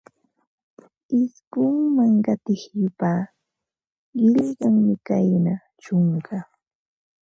Isqunman 1.21 2.13
qatiq 2.25 2.61
yupa, 2.79 3.11
qillqanmi 4.17 4.93
kayna: 5.07 5.53
chunka 5.81 6.37